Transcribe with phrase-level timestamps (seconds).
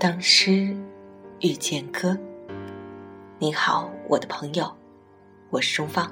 [0.00, 0.74] 当诗
[1.40, 2.16] 遇见歌，
[3.38, 4.74] 你好，我的朋友，
[5.50, 6.10] 我是钟芳。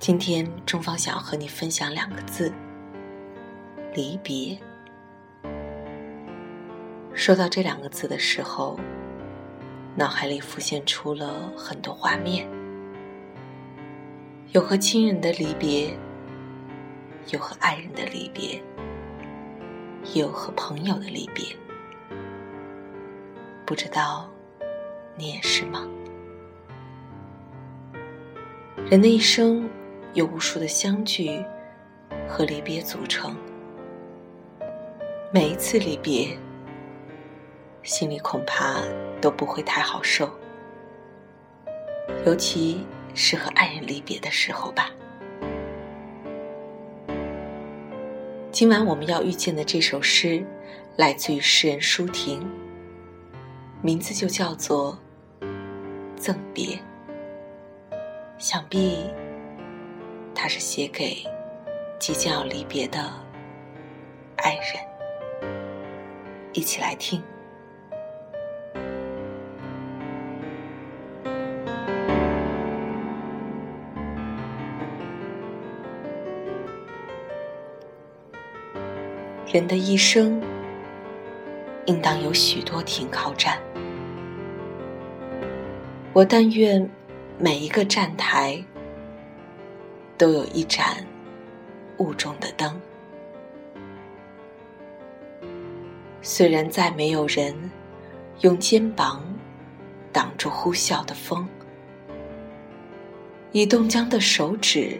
[0.00, 2.52] 今天钟芳想要和你分享两个字：
[3.94, 4.58] 离别。
[7.14, 8.76] 说到这两个字的时候，
[9.94, 12.48] 脑海里浮现出了很多画面，
[14.50, 15.96] 有和亲人的离别，
[17.28, 18.60] 有和爱人的离别。
[20.04, 21.44] 也有和朋友的离别，
[23.64, 24.28] 不知道
[25.16, 25.86] 你也是吗？
[28.90, 29.68] 人的一生
[30.12, 31.42] 由无数的相聚
[32.28, 33.34] 和离别组成，
[35.32, 36.36] 每一次离别，
[37.82, 38.82] 心里恐怕
[39.20, 40.28] 都不会太好受，
[42.26, 42.84] 尤其
[43.14, 44.90] 是和爱人离别的时候吧。
[48.62, 50.40] 今晚我们要遇见的这首诗，
[50.94, 52.48] 来自于诗人舒婷，
[53.82, 54.96] 名字就叫做
[56.16, 56.76] 《赠别》。
[58.38, 59.10] 想必，
[60.32, 61.24] 它是写给
[61.98, 63.00] 即将要离别的
[64.36, 65.50] 爱人。
[66.52, 67.20] 一起来听。
[79.52, 80.42] 人的一生，
[81.84, 83.58] 应当有许多停靠站。
[86.14, 86.88] 我但愿
[87.38, 88.64] 每一个站台，
[90.16, 91.06] 都有一盏
[91.98, 92.80] 雾中的灯。
[96.22, 97.54] 虽然再没有人
[98.40, 99.22] 用肩膀
[100.10, 101.46] 挡住呼啸的风，
[103.50, 104.98] 以冻僵的手指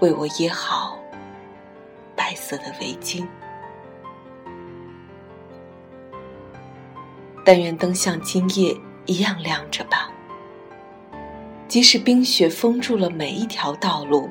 [0.00, 0.98] 为我掖好
[2.14, 3.26] 白色的围巾。
[7.46, 10.10] 但愿灯像今夜一样亮着吧，
[11.68, 14.28] 即使冰雪封住了每一条道路，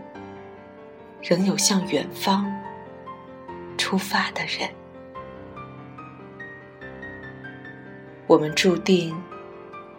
[1.21, 2.45] 仍有向远方
[3.77, 4.69] 出发的人。
[8.27, 9.15] 我们注定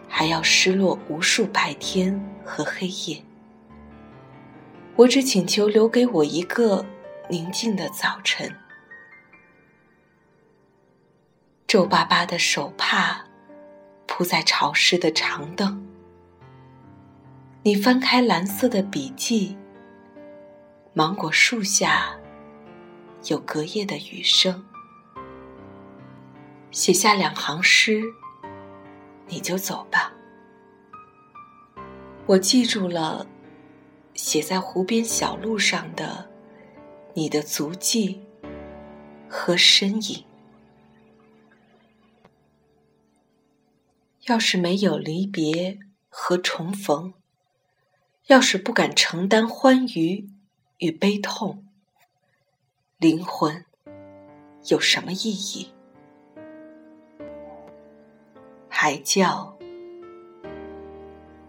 [0.07, 3.23] 还要失落无数白天和黑夜。
[4.95, 6.85] 我只请求留给我一个
[7.31, 8.55] 宁静的早晨。
[11.67, 13.27] 皱巴巴的手帕
[14.07, 15.85] 铺在潮湿的长凳，
[17.65, 19.59] 你翻开蓝色的笔记，
[20.93, 22.17] 芒果树下
[23.25, 24.65] 有隔夜的雨声，
[26.71, 28.01] 写下两行诗，
[29.27, 30.13] 你就走吧。
[32.27, 33.27] 我记住了
[34.15, 36.31] 写在湖边小路上的
[37.13, 38.25] 你的足迹
[39.29, 40.26] 和身影。
[44.27, 45.79] 要是没有离别
[46.09, 47.15] 和重逢，
[48.27, 50.29] 要是不敢承担欢愉
[50.79, 51.65] 与悲痛，
[52.99, 53.65] 灵魂
[54.69, 55.71] 有什么意义？
[58.69, 59.57] 还叫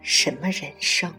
[0.01, 1.11] 什么人生？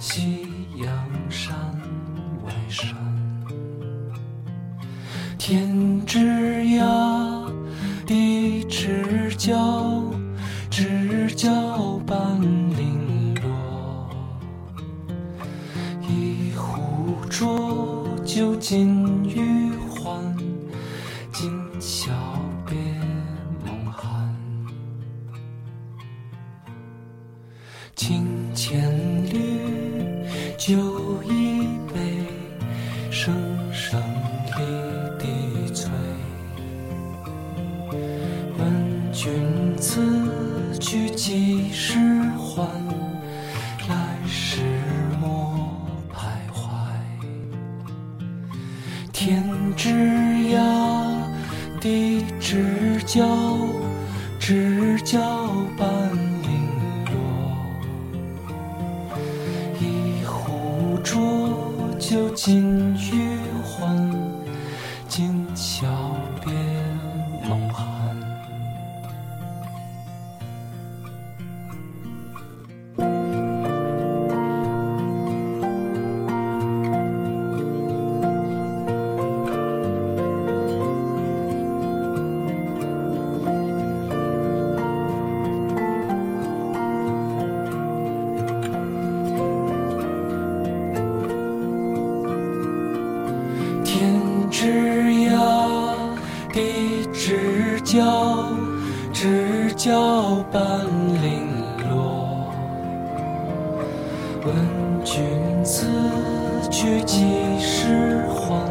[0.00, 0.88] 夕阳
[1.28, 1.54] 山
[2.42, 2.96] 外山。
[5.36, 6.18] 天之
[6.62, 7.52] 涯，
[8.06, 10.02] 地之角，
[10.70, 14.08] 知交半零落。
[16.08, 17.14] 一壶。
[17.28, 20.36] 浊酒尽余欢，
[21.32, 21.50] 今
[21.80, 22.10] 宵
[22.66, 22.76] 别
[23.64, 24.34] 梦寒。
[30.60, 30.76] 酒
[31.24, 32.26] 一杯，
[33.10, 33.34] 声
[33.72, 33.98] 声
[34.58, 34.60] 离
[35.18, 35.90] 地催。
[38.58, 41.96] 问君此去几时
[42.36, 42.68] 还？
[43.88, 44.60] 来时
[45.18, 45.56] 莫
[46.12, 46.60] 徘徊。
[49.14, 49.42] 天
[49.74, 49.88] 之
[50.54, 50.60] 涯，
[51.80, 53.26] 地之角，
[54.38, 55.18] 知交
[62.10, 63.19] 究竟
[94.00, 94.16] 天
[94.50, 95.94] 之涯，
[96.54, 98.48] 地之角，
[99.12, 100.86] 知交半
[101.22, 101.46] 零
[101.90, 102.50] 落。
[104.46, 104.56] 问
[105.04, 105.22] 君
[105.62, 105.86] 此
[106.70, 107.26] 去几
[107.58, 108.64] 时还？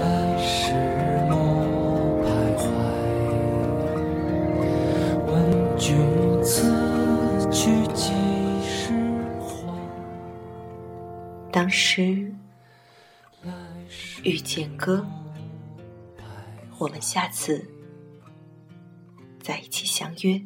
[0.00, 0.72] 来时
[1.28, 1.36] 莫
[2.24, 2.26] 徘
[2.56, 2.64] 徊。
[5.26, 5.32] 问
[5.76, 5.94] 君
[6.42, 6.72] 此
[7.50, 8.14] 去几
[8.62, 8.94] 时
[9.38, 9.68] 还？
[11.52, 12.32] 当时
[14.22, 15.06] 遇见歌，
[16.78, 17.68] 我们下次
[19.42, 20.40] 再一起相约。